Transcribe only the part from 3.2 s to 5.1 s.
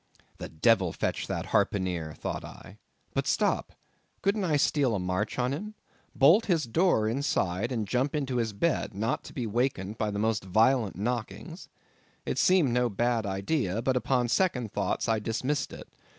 stop, couldn't I steal a